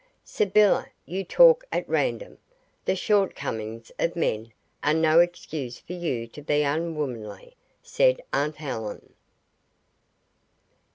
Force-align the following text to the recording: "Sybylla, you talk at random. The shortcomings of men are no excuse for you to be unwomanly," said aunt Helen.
"Sybylla, 0.23 0.87
you 1.05 1.23
talk 1.23 1.63
at 1.71 1.87
random. 1.87 2.39
The 2.85 2.95
shortcomings 2.95 3.91
of 3.99 4.15
men 4.15 4.51
are 4.83 4.95
no 4.95 5.19
excuse 5.19 5.77
for 5.77 5.93
you 5.93 6.25
to 6.29 6.41
be 6.41 6.63
unwomanly," 6.63 7.55
said 7.83 8.19
aunt 8.33 8.55
Helen. 8.55 9.13